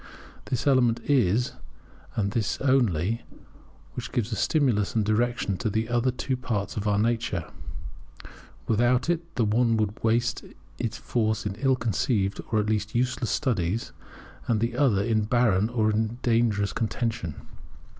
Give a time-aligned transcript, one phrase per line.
[0.45, 1.51] This element it is,
[2.15, 3.21] and this only,
[3.93, 7.45] which gives a stimulus and direction to the other two parts of our nature:
[8.65, 10.43] without it the one would waste
[10.79, 13.91] its force in ill conceived, or, at least, useless studies,
[14.47, 17.35] and the other in barren or even dangerous contention.